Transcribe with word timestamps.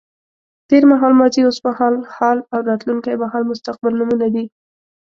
تېر 0.69 0.83
مهال 0.91 1.13
ماضي، 1.19 1.41
اوس 1.45 1.57
مهال 1.67 1.95
حال 2.15 2.37
او 2.53 2.59
راتلونکی 2.69 3.13
مهال 3.23 3.43
مستقبل 3.51 3.93
نومونه 3.99 4.27
دي. 4.33 4.45